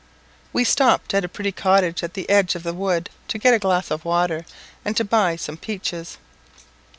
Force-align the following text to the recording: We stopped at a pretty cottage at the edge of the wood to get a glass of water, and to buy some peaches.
We 0.51 0.63
stopped 0.63 1.13
at 1.13 1.23
a 1.23 1.29
pretty 1.29 1.51
cottage 1.51 2.01
at 2.01 2.15
the 2.15 2.27
edge 2.27 2.55
of 2.55 2.63
the 2.63 2.73
wood 2.73 3.11
to 3.27 3.37
get 3.37 3.53
a 3.53 3.59
glass 3.59 3.91
of 3.91 4.03
water, 4.03 4.47
and 4.83 4.97
to 4.97 5.05
buy 5.05 5.35
some 5.35 5.57
peaches. 5.57 6.17